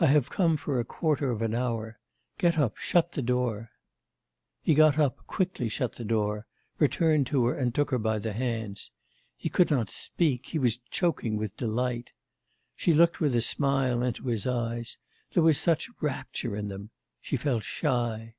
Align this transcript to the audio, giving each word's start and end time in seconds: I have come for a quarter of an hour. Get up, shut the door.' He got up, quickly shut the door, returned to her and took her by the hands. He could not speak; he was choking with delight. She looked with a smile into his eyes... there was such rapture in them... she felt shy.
I 0.00 0.06
have 0.06 0.30
come 0.30 0.56
for 0.56 0.80
a 0.80 0.86
quarter 0.86 1.30
of 1.30 1.42
an 1.42 1.54
hour. 1.54 1.98
Get 2.38 2.58
up, 2.58 2.78
shut 2.78 3.12
the 3.12 3.20
door.' 3.20 3.72
He 4.62 4.72
got 4.72 4.98
up, 4.98 5.26
quickly 5.26 5.68
shut 5.68 5.96
the 5.96 6.02
door, 6.06 6.46
returned 6.78 7.26
to 7.26 7.44
her 7.44 7.52
and 7.52 7.74
took 7.74 7.90
her 7.90 7.98
by 7.98 8.18
the 8.18 8.32
hands. 8.32 8.90
He 9.36 9.50
could 9.50 9.70
not 9.70 9.90
speak; 9.90 10.46
he 10.46 10.58
was 10.58 10.78
choking 10.90 11.36
with 11.36 11.58
delight. 11.58 12.14
She 12.74 12.94
looked 12.94 13.20
with 13.20 13.36
a 13.36 13.42
smile 13.42 14.02
into 14.02 14.28
his 14.28 14.46
eyes... 14.46 14.96
there 15.34 15.42
was 15.42 15.58
such 15.58 15.90
rapture 16.00 16.56
in 16.56 16.68
them... 16.68 16.88
she 17.20 17.36
felt 17.36 17.62
shy. 17.62 18.34